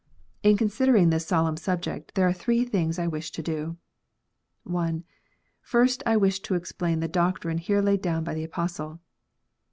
[0.41, 3.77] In considering this solemn subject, there are three things I wish to do.
[4.67, 5.03] I.
[5.61, 8.99] First, I wish to explain the doctrine here laid down by the Apostle.